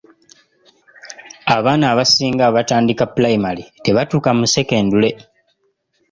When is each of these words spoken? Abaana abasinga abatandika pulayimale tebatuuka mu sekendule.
Abaana 1.55 1.85
abasinga 1.93 2.43
abatandika 2.49 3.03
pulayimale 3.13 3.63
tebatuuka 3.83 4.29
mu 4.37 4.45
sekendule. 4.55 5.09